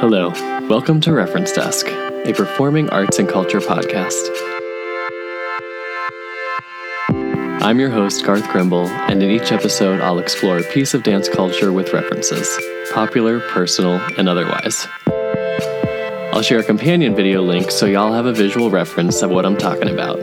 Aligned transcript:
Hello, 0.00 0.30
welcome 0.66 0.98
to 1.02 1.12
Reference 1.12 1.52
Desk, 1.52 1.86
a 1.86 2.32
performing 2.32 2.88
arts 2.88 3.18
and 3.18 3.28
culture 3.28 3.60
podcast. 3.60 4.30
I'm 7.60 7.78
your 7.78 7.90
host, 7.90 8.24
Garth 8.24 8.44
Grimble, 8.44 8.88
and 8.88 9.22
in 9.22 9.30
each 9.30 9.52
episode, 9.52 10.00
I'll 10.00 10.18
explore 10.18 10.56
a 10.56 10.62
piece 10.62 10.94
of 10.94 11.02
dance 11.02 11.28
culture 11.28 11.70
with 11.70 11.92
references 11.92 12.48
popular, 12.94 13.40
personal, 13.50 14.00
and 14.16 14.26
otherwise. 14.26 14.88
I'll 16.32 16.40
share 16.40 16.60
a 16.60 16.64
companion 16.64 17.14
video 17.14 17.42
link 17.42 17.70
so 17.70 17.84
y'all 17.84 18.14
have 18.14 18.24
a 18.24 18.32
visual 18.32 18.70
reference 18.70 19.20
of 19.20 19.30
what 19.30 19.44
I'm 19.44 19.58
talking 19.58 19.90
about. 19.90 20.18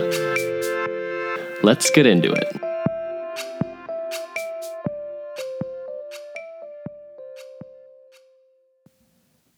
Let's 1.61 1.91
get 1.91 2.07
into 2.07 2.31
it. 2.31 2.66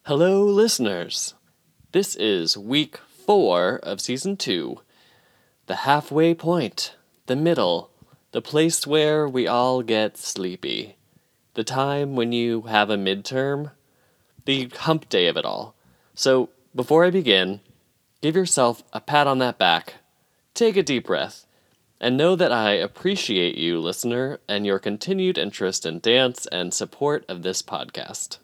Hello, 0.09 0.43
listeners. 0.43 1.35
This 1.91 2.15
is 2.15 2.57
week 2.57 2.97
four 2.97 3.79
of 3.83 4.01
season 4.01 4.37
two, 4.37 4.81
the 5.67 5.85
halfway 5.85 6.33
point, 6.33 6.95
the 7.27 7.35
middle, 7.35 7.91
the 8.31 8.41
place 8.41 8.87
where 8.87 9.27
we 9.27 9.45
all 9.45 9.83
get 9.83 10.17
sleepy, 10.17 10.95
the 11.53 11.63
time 11.63 12.15
when 12.15 12.31
you 12.31 12.63
have 12.63 12.89
a 12.89 12.97
midterm, 12.97 13.69
the 14.45 14.69
hump 14.79 15.07
day 15.09 15.27
of 15.27 15.37
it 15.37 15.45
all. 15.45 15.75
So, 16.15 16.49
before 16.73 17.05
I 17.05 17.11
begin, 17.11 17.59
give 18.19 18.35
yourself 18.35 18.81
a 18.91 18.99
pat 19.01 19.27
on 19.27 19.37
that 19.37 19.59
back, 19.59 19.97
take 20.55 20.75
a 20.75 20.81
deep 20.81 21.05
breath, 21.05 21.45
and 22.01 22.17
know 22.17 22.35
that 22.35 22.51
I 22.51 22.71
appreciate 22.71 23.59
you, 23.59 23.79
listener, 23.79 24.39
and 24.47 24.65
your 24.65 24.79
continued 24.79 25.37
interest 25.37 25.85
in 25.85 25.99
dance 25.99 26.47
and 26.47 26.73
support 26.73 27.25
of 27.29 27.43
this 27.43 27.61
podcast. 27.61 28.39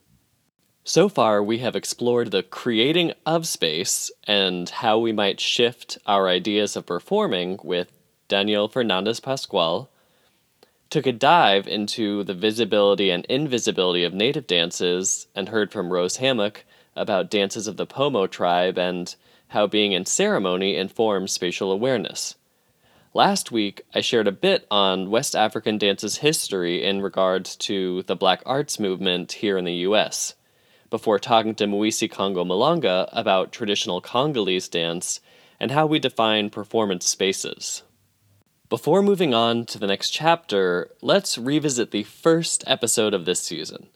So 0.87 1.09
far, 1.09 1.41
we 1.41 1.57
have 1.57 1.75
explored 1.75 2.29
the 2.29 2.43
creating 2.43 3.13
of 3.25 3.47
space 3.47 4.11
and 4.25 4.69
how 4.69 4.99
we 4.99 5.11
might 5.11 5.39
shift 5.39 5.97
our 6.05 6.27
ideas 6.27 6.75
of 6.75 6.85
performing 6.85 7.59
with 7.63 7.91
Daniel 8.27 8.67
Fernandez 8.67 9.19
Pascual, 9.19 9.89
took 10.91 11.07
a 11.07 11.11
dive 11.11 11.67
into 11.67 12.23
the 12.23 12.35
visibility 12.35 13.09
and 13.09 13.25
invisibility 13.25 14.03
of 14.03 14.13
native 14.13 14.45
dances, 14.45 15.25
and 15.33 15.49
heard 15.49 15.71
from 15.71 15.91
Rose 15.91 16.17
Hammock 16.17 16.65
about 16.95 17.31
dances 17.31 17.65
of 17.65 17.77
the 17.77 17.87
Pomo 17.87 18.27
tribe 18.27 18.77
and 18.77 19.15
how 19.47 19.65
being 19.65 19.91
in 19.91 20.05
ceremony 20.05 20.75
informs 20.75 21.31
spatial 21.31 21.71
awareness. 21.71 22.35
Last 23.11 23.51
week, 23.51 23.81
I 23.95 24.01
shared 24.01 24.27
a 24.27 24.31
bit 24.31 24.67
on 24.69 25.09
West 25.09 25.35
African 25.35 25.79
dance's 25.79 26.17
history 26.17 26.83
in 26.83 27.01
regards 27.01 27.55
to 27.55 28.03
the 28.03 28.15
Black 28.15 28.43
arts 28.45 28.79
movement 28.79 29.31
here 29.31 29.57
in 29.57 29.65
the 29.65 29.81
US 29.89 30.35
before 30.89 31.19
talking 31.19 31.55
to 31.55 31.65
Muisi-kongo 31.65 32.43
Malonga 32.43 33.09
about 33.11 33.51
traditional 33.51 34.01
Congolese 34.01 34.67
dance 34.67 35.19
and 35.59 35.71
how 35.71 35.85
we 35.85 35.99
define 35.99 36.49
performance 36.49 37.07
spaces. 37.07 37.83
Before 38.67 39.01
moving 39.01 39.33
on 39.33 39.65
to 39.67 39.79
the 39.79 39.87
next 39.87 40.09
chapter, 40.09 40.91
let's 41.01 41.37
revisit 41.37 41.91
the 41.91 42.03
first 42.03 42.63
episode 42.65 43.13
of 43.13 43.25
this 43.25 43.41
season. 43.41 43.87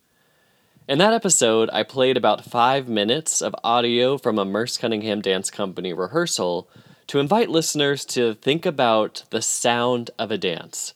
In 0.88 0.98
that 1.00 1.14
episode, 1.14 1.70
I 1.72 1.84
played 1.84 2.17
about 2.17 2.45
five 2.45 2.88
minutes 2.88 3.42
of 3.42 3.56
audio 3.64 4.17
from 4.17 4.40
a 4.40 4.45
Merce 4.45 4.78
Cunningham 4.78 5.22
Dance 5.22 5.52
Company 5.52 5.94
rehearsal 5.94 6.70
to 7.08 7.20
invite 7.20 7.50
listeners 7.50 8.06
to 8.06 8.36
think 8.36 8.66
about 8.66 9.23
the 9.32 9.42
sound 9.42 10.12
of 10.17 10.32
a 10.32 10.38
dance, 10.38 10.94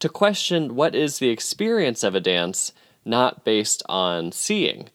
to 0.00 0.08
question 0.08 0.74
what 0.74 0.94
is 0.94 1.18
the 1.18 1.30
experience 1.30 2.02
of 2.02 2.14
a 2.14 2.20
dance 2.20 2.72
not 3.04 3.44
based 3.44 3.82
on 3.88 4.32
seeing, 4.32 4.88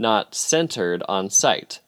not 0.00 0.34
centered 0.34 1.02
on 1.08 1.30
sight. 1.30 1.80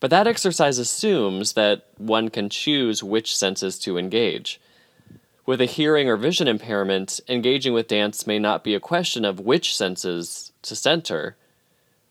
But 0.00 0.10
that 0.10 0.26
exercise 0.26 0.78
assumes 0.78 1.52
that 1.52 1.86
one 1.98 2.28
can 2.28 2.50
choose 2.50 3.02
which 3.02 3.36
senses 3.36 3.78
to 3.80 3.96
engage. 3.96 4.60
With 5.46 5.60
a 5.60 5.66
hearing 5.66 6.08
or 6.08 6.16
vision 6.16 6.48
impairment, 6.48 7.20
engaging 7.28 7.72
with 7.72 7.86
dance 7.86 8.26
may 8.26 8.38
not 8.38 8.64
be 8.64 8.74
a 8.74 8.80
question 8.80 9.24
of 9.24 9.38
which 9.38 9.76
senses 9.76 10.52
to 10.62 10.74
center, 10.74 11.36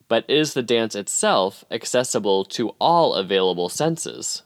but 0.08 0.30
is 0.30 0.54
the 0.54 0.64
dance 0.64 0.96
itself 0.96 1.66
accessible 1.70 2.46
to 2.46 2.70
all 2.80 3.14
available 3.14 3.68
senses? 3.68 4.44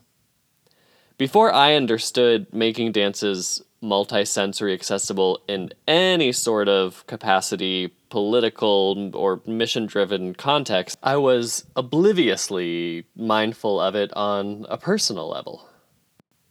Before 1.18 1.52
I 1.52 1.74
understood 1.74 2.52
making 2.52 2.92
dances 2.92 3.62
multisensory 3.82 4.74
accessible 4.74 5.40
in 5.48 5.72
any 5.88 6.32
sort 6.32 6.68
of 6.68 7.06
capacity, 7.06 7.88
political 8.10 9.10
or 9.14 9.40
mission 9.46 9.86
driven 9.86 10.34
context, 10.34 10.98
I 11.02 11.16
was 11.16 11.64
obliviously 11.76 13.06
mindful 13.16 13.80
of 13.80 13.94
it 13.94 14.12
on 14.14 14.66
a 14.68 14.76
personal 14.76 15.28
level. 15.28 15.66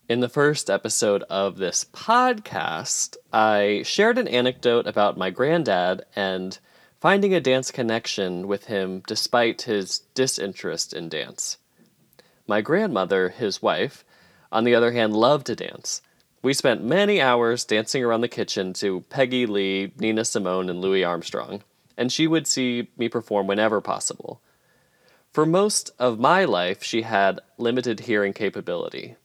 In 0.08 0.22
the 0.22 0.30
first 0.30 0.72
episode 0.72 1.22
of 1.30 1.58
this 1.58 1.86
podcast, 1.94 3.16
I 3.32 3.84
shared 3.86 4.18
an 4.18 4.28
anecdote 4.28 4.88
about 4.88 5.18
my 5.18 5.30
granddad 5.30 6.04
and 6.16 6.58
finding 7.00 7.34
a 7.34 7.40
dance 7.40 7.70
connection 7.70 8.48
with 8.48 8.66
him 8.66 9.04
despite 9.06 9.64
his 9.64 10.00
disinterest 10.16 10.94
in 10.94 11.10
dance. 11.10 11.58
My 12.48 12.62
grandmother, 12.62 13.30
his 13.30 13.62
wife, 13.62 14.04
on 14.52 14.64
the 14.64 14.74
other 14.74 14.94
hand, 14.94 15.16
loved 15.16 15.46
to 15.46 15.56
dance 15.56 16.02
we 16.42 16.54
spent 16.54 16.84
many 16.84 17.22
hours 17.22 17.66
dancing 17.66 18.04
around 18.04 18.22
the 18.22 18.28
kitchen 18.28 18.74
to 18.74 19.02
Peggy 19.10 19.46
Lee, 19.46 19.92
Nina 20.00 20.24
Simone, 20.24 20.70
and 20.70 20.80
Louis 20.80 21.04
Armstrong, 21.04 21.64
and 21.98 22.12
she 22.12 22.28
would 22.28 22.48
see 22.48 22.88
me 22.98 23.10
perform 23.10 23.48
whenever 23.48 23.82
possible. 23.82 24.42
For 25.32 25.46
most 25.46 25.92
of 26.00 26.20
my 26.20 26.46
life, 26.46 26.84
she 26.84 27.02
had 27.02 27.42
limited 27.58 28.02
hearing 28.02 28.34
capability. 28.34 29.16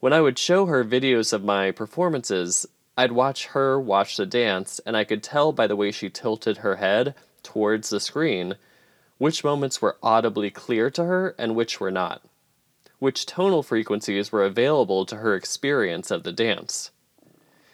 When 0.00 0.12
I 0.12 0.20
would 0.20 0.38
show 0.38 0.66
her 0.66 0.84
videos 0.84 1.32
of 1.32 1.44
my 1.44 1.70
performances, 1.70 2.66
I'd 2.96 3.12
watch 3.12 3.46
her 3.48 3.78
watch 3.78 4.16
the 4.16 4.26
dance, 4.26 4.80
and 4.86 4.96
I 4.96 5.04
could 5.04 5.22
tell 5.22 5.52
by 5.52 5.66
the 5.66 5.76
way 5.76 5.90
she 5.90 6.08
tilted 6.08 6.58
her 6.58 6.76
head 6.76 7.14
towards 7.42 7.90
the 7.90 8.00
screen 8.00 8.56
which 9.18 9.44
moments 9.44 9.82
were 9.82 9.98
audibly 10.02 10.50
clear 10.50 10.88
to 10.88 11.04
her 11.04 11.34
and 11.38 11.54
which 11.54 11.78
were 11.78 11.90
not 11.90 12.22
which 13.00 13.26
tonal 13.26 13.64
frequencies 13.64 14.30
were 14.30 14.44
available 14.44 15.04
to 15.04 15.16
her 15.16 15.34
experience 15.34 16.12
of 16.12 16.22
the 16.22 16.32
dance. 16.32 16.92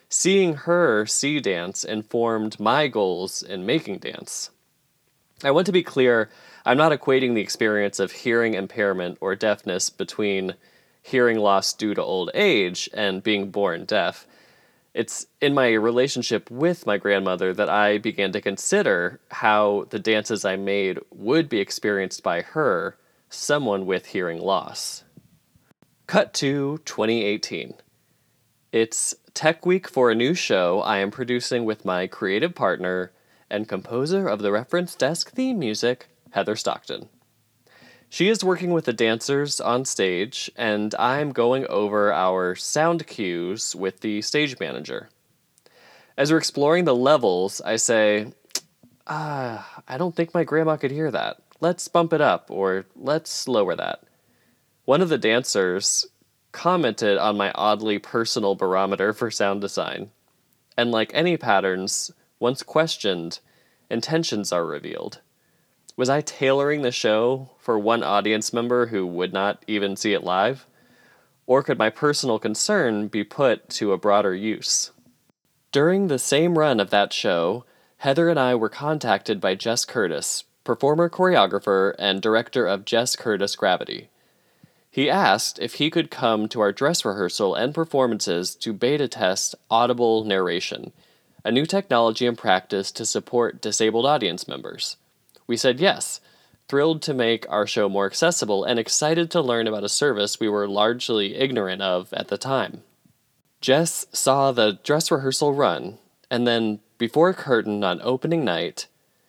Seeing 0.09 0.55
her 0.55 1.05
see 1.05 1.41
dance 1.41 1.85
informed 1.85 2.59
my 2.59 2.87
goals 2.87 3.43
in 3.43 3.67
making 3.67 3.99
dance. 3.99 4.51
I 5.45 5.51
want 5.51 5.67
to 5.67 5.73
be 5.73 5.83
clear, 5.83 6.31
I'm 6.65 6.79
not 6.79 6.93
equating 6.93 7.35
the 7.35 7.43
experience 7.43 7.99
of 7.99 8.13
hearing 8.13 8.55
impairment 8.55 9.19
or 9.21 9.35
deafness 9.35 9.91
between 9.91 10.55
hearing 11.03 11.39
loss 11.39 11.73
due 11.73 11.95
to 11.95 12.03
old 12.03 12.31
age 12.33 12.89
and 12.95 13.23
being 13.23 13.51
born 13.51 13.85
deaf. 13.85 14.27
It's 14.95 15.27
in 15.43 15.55
my 15.55 15.73
relationship 15.73 16.51
with 16.51 16.87
my 16.87 16.97
grandmother 16.97 17.53
that 17.53 17.69
I 17.69 17.99
began 17.99 18.33
to 18.33 18.41
consider 18.41 19.21
how 19.31 19.87
the 19.91 19.99
dances 19.99 20.45
I 20.45 20.57
made 20.57 20.99
would 21.11 21.49
be 21.49 21.61
experienced 21.61 22.23
by 22.23 22.43
her, 22.43 22.97
someone 23.29 23.87
with 23.87 24.07
hearing 24.07 24.41
loss. 24.41 25.05
Cut 26.06 26.33
to 26.34 26.78
2018. 26.84 27.75
It's 28.71 29.17
Tech 29.34 29.67
Week 29.67 29.89
for 29.89 30.09
a 30.09 30.15
new 30.15 30.34
show 30.34 30.81
I 30.83 30.99
am 30.99 31.11
producing 31.11 31.65
with 31.65 31.84
my 31.84 32.06
creative 32.06 32.55
partner 32.55 33.11
and 33.50 33.69
composer 33.69 34.28
of 34.28 34.41
the 34.41 34.53
reference 34.53 34.95
desk 34.95 35.33
theme 35.33 35.59
music, 35.59 36.06
Heather 36.31 36.55
Stockton. 36.55 37.09
She 38.09 38.28
is 38.28 38.45
working 38.45 38.71
with 38.71 38.84
the 38.84 38.93
dancers 38.93 39.61
on 39.61 39.84
stage, 39.84 40.49
and 40.55 40.95
I'm 40.95 41.33
going 41.33 41.66
over 41.66 42.12
our 42.12 42.55
sound 42.55 43.09
cues 43.09 43.75
with 43.75 43.99
the 43.99 44.22
stage 44.22 44.61
manager. 44.61 45.09
As 46.16 46.31
we're 46.31 46.39
exploring 46.39 46.84
the 46.84 46.95
levels, 46.95 47.61
I 47.62 47.75
say, 47.75 48.33
Ah, 49.09 49.83
I 49.89 49.99
don't 49.99 50.15
think 50.15 50.33
my 50.33 50.45
grandma 50.45 50.77
could 50.77 50.93
hear 50.93 51.11
that. 51.11 51.39
Let's 51.61 51.89
bump 51.89 52.12
it 52.12 52.21
up, 52.21 52.47
or 52.48 52.86
let's 52.95 53.48
lower 53.48 53.75
that. 53.75 54.04
One 54.86 55.03
of 55.03 55.09
the 55.09 55.18
dancers 55.18 56.06
commented 56.53 57.18
on 57.18 57.36
my 57.36 57.50
oddly 57.56 57.98
personal 57.98 58.54
barometer 58.54 59.12
for 59.12 59.33
sound 59.33 59.60
design. 59.60 60.10
And 60.78 60.92
like 60.92 61.10
any 61.12 61.36
patterns, 61.36 62.12
once 62.38 62.62
questioned, 62.62 63.41
intentions 63.91 64.53
are 64.53 64.65
revealed. 64.65 65.22
Was 65.97 66.09
I 66.09 66.21
tailoring 66.21 66.83
the 66.83 66.92
show 66.92 67.50
for 67.59 67.77
one 67.77 68.04
audience 68.04 68.53
member 68.53 68.86
who 68.86 69.04
would 69.09 69.33
not 69.33 69.65
even 69.66 69.97
see 69.97 70.12
it 70.12 70.22
live? 70.22 70.66
Or 71.48 71.65
could 71.65 71.78
my 71.78 71.91
personal 71.91 72.38
concern 72.38 73.09
be 73.09 73.24
put 73.24 73.68
to 73.71 73.92
a 73.92 73.98
broader 73.98 74.36
use? 74.36 74.92
During 75.72 76.06
the 76.06 76.18
same 76.18 76.56
run 76.56 76.78
of 76.78 76.91
that 76.91 77.12
show, 77.12 77.65
Heather 77.98 78.28
and 78.28 78.38
I 78.38 78.54
were 78.54 78.68
contacted 78.68 79.41
by 79.41 79.56
Jess 79.56 79.84
Curtis, 79.84 80.44
performer 80.62 81.10
choreographer 81.10 81.92
and 81.98 82.22
director 82.22 82.68
of 82.68 82.84
Jess 82.84 83.16
Curtis 83.16 83.56
Gravity. 83.56 84.10
He 84.97 85.10
asked 85.10 85.59
if 85.59 85.75
he 85.75 85.91
could 85.91 86.10
come 86.10 86.48
to 86.48 86.63
our 86.63 86.72
dress 86.72 87.04
rehearsal 87.04 87.54
and 87.54 87.75
performances 87.75 88.54
to 88.54 88.72
beta 88.72 89.09
test 89.09 89.54
audible 89.71 90.25
narration, 90.25 90.95
a 91.45 91.53
new 91.53 91.66
technology 91.66 92.27
and 92.27 92.39
practice 92.39 92.91
to 92.93 93.04
support 93.04 93.60
disabled 93.60 94.07
audience 94.07 94.48
members. 94.48 94.97
We 95.47 95.59
said 95.59 95.81
yes, 95.81 96.22
thrilled 96.66 97.03
to 97.03 97.13
make 97.13 97.45
our 97.51 97.66
show 97.66 97.91
more 97.91 98.07
accessible 98.07 98.65
and 98.65 98.78
excited 98.78 99.31
to 99.33 99.43
learn 99.43 99.66
about 99.66 99.84
a 99.84 99.91
service 99.91 100.41
we 100.41 100.48
were 100.48 100.66
largely 100.66 101.34
ignorant 101.34 101.83
of 101.83 102.10
at 102.15 102.28
the 102.28 102.39
time. 102.39 102.83
Jess 103.60 104.07
saw 104.15 104.51
the 104.51 104.78
dress 104.83 105.10
rehearsal 105.10 105.53
run, 105.53 105.98
and 106.31 106.47
then, 106.47 106.81
before 106.97 107.34
curtain 107.34 107.84
on 107.84 108.01
opening 108.01 108.47
night, 108.47 108.87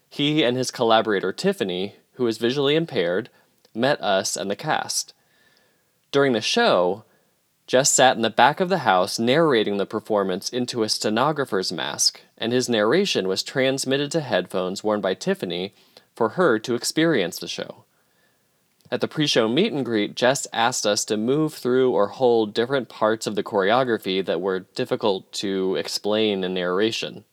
he 0.10 0.46
and 0.46 0.56
his 0.56 0.72
collaborator 0.72 1.34
Tiffany, 1.34 1.98
who 2.14 2.26
is 2.26 2.38
visually 2.38 2.78
impaired, 2.78 3.30
met 3.76 4.00
us 4.02 4.38
and 4.38 4.50
the 4.50 4.56
cast. 4.56 5.14
During 6.12 6.34
the 6.34 6.42
show, 6.42 7.04
Jess 7.68 7.92
sat 7.92 8.16
in 8.16 8.22
the 8.22 8.30
back 8.30 8.60
of 8.60 8.70
the 8.70 8.80
house 8.80 9.20
narrating 9.20 9.78
the 9.78 9.86
performance 9.86 10.50
into 10.50 10.84
a 10.84 10.90
stenographer's 10.90 11.72
mask, 11.72 12.22
and 12.38 12.54
his 12.54 12.70
narration 12.70 13.28
was 13.28 13.44
transmitted 13.44 14.10
to 14.12 14.22
headphones 14.22 14.84
worn 14.84 15.02
by 15.02 15.14
Tiffany 15.14 15.74
for 16.16 16.30
her 16.30 16.60
to 16.60 16.76
experience 16.76 17.38
the 17.38 17.48
show. 17.48 17.84
At 18.90 19.02
the 19.02 19.08
pre 19.10 19.28
show 19.28 19.50
meet 19.50 19.74
and 19.74 19.84
greet, 19.84 20.16
Jess 20.16 20.48
asked 20.54 20.88
us 20.88 21.04
to 21.06 21.18
move 21.18 21.54
through 21.54 21.92
or 21.92 22.08
hold 22.08 22.54
different 22.54 22.88
parts 22.88 23.28
of 23.28 23.36
the 23.36 23.44
choreography 23.44 24.26
that 24.26 24.40
were 24.40 24.60
difficult 24.60 25.32
to 25.34 25.76
explain 25.76 26.46
in 26.46 26.54
narration. 26.54 27.26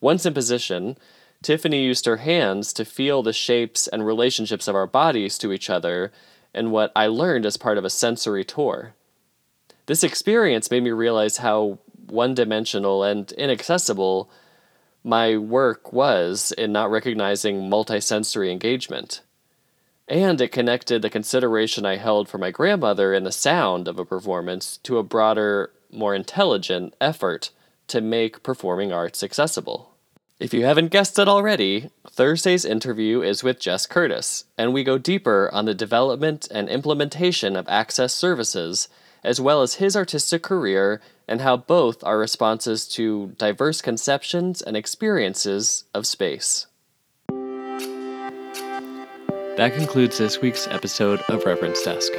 Once 0.00 0.26
in 0.26 0.34
position, 0.34 0.98
Tiffany 1.40 1.84
used 1.84 2.04
her 2.06 2.16
hands 2.16 2.72
to 2.72 2.84
feel 2.84 3.22
the 3.22 3.32
shapes 3.32 3.86
and 3.86 4.04
relationships 4.04 4.66
of 4.66 4.74
our 4.74 4.88
bodies 4.88 5.38
to 5.38 5.52
each 5.52 5.70
other 5.70 6.10
and 6.54 6.72
what 6.72 6.92
I 6.96 7.06
learned 7.06 7.46
as 7.46 7.56
part 7.56 7.78
of 7.78 7.84
a 7.84 7.90
sensory 7.90 8.44
tour. 8.44 8.94
This 9.86 10.04
experience 10.04 10.70
made 10.70 10.82
me 10.82 10.90
realize 10.90 11.38
how 11.38 11.78
one 12.06 12.34
dimensional 12.34 13.04
and 13.04 13.30
inaccessible 13.32 14.30
my 15.02 15.36
work 15.36 15.92
was 15.92 16.52
in 16.52 16.72
not 16.72 16.90
recognizing 16.90 17.70
multisensory 17.70 18.50
engagement. 18.50 19.22
And 20.08 20.40
it 20.40 20.52
connected 20.52 21.02
the 21.02 21.10
consideration 21.10 21.86
I 21.86 21.96
held 21.96 22.28
for 22.28 22.38
my 22.38 22.50
grandmother 22.50 23.14
in 23.14 23.24
the 23.24 23.32
sound 23.32 23.88
of 23.88 23.98
a 23.98 24.04
performance 24.04 24.76
to 24.78 24.98
a 24.98 25.04
broader, 25.04 25.70
more 25.90 26.14
intelligent 26.14 26.94
effort 27.00 27.50
to 27.86 28.00
make 28.00 28.42
performing 28.42 28.92
arts 28.92 29.22
accessible. 29.22 29.89
If 30.40 30.54
you 30.54 30.64
haven't 30.64 30.88
guessed 30.88 31.18
it 31.18 31.28
already, 31.28 31.90
Thursday's 32.08 32.64
interview 32.64 33.20
is 33.20 33.44
with 33.44 33.60
Jess 33.60 33.84
Curtis, 33.84 34.44
and 34.56 34.72
we 34.72 34.82
go 34.82 34.96
deeper 34.96 35.50
on 35.52 35.66
the 35.66 35.74
development 35.74 36.48
and 36.50 36.66
implementation 36.66 37.56
of 37.56 37.68
access 37.68 38.14
services, 38.14 38.88
as 39.22 39.38
well 39.38 39.60
as 39.60 39.74
his 39.74 39.94
artistic 39.94 40.42
career 40.42 41.02
and 41.28 41.42
how 41.42 41.58
both 41.58 42.02
are 42.04 42.16
responses 42.16 42.88
to 42.88 43.34
diverse 43.36 43.82
conceptions 43.82 44.62
and 44.62 44.78
experiences 44.78 45.84
of 45.92 46.06
space. 46.06 46.68
That 49.58 49.74
concludes 49.74 50.16
this 50.16 50.40
week's 50.40 50.66
episode 50.68 51.20
of 51.28 51.44
Reference 51.44 51.82
Desk. 51.82 52.10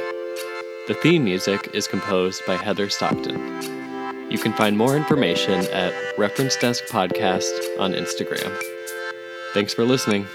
The 0.86 0.96
theme 1.02 1.24
music 1.24 1.70
is 1.74 1.88
composed 1.88 2.46
by 2.46 2.54
Heather 2.54 2.88
Stockton. 2.88 3.81
You 4.32 4.38
can 4.38 4.54
find 4.54 4.78
more 4.78 4.96
information 4.96 5.66
at 5.74 5.92
Reference 6.16 6.56
Desk 6.56 6.82
Podcast 6.86 7.52
on 7.78 7.92
Instagram. 7.92 8.50
Thanks 9.52 9.74
for 9.74 9.84
listening. 9.84 10.26